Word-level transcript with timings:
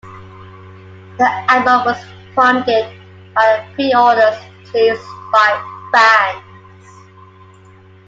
The 1.19 1.29
album 1.47 1.85
was 1.85 2.03
funded 2.35 2.87
by 3.35 3.63
the 3.69 3.73
pre-orders 3.75 4.39
placed 4.65 5.05
by 5.31 5.89
fans. 5.93 6.85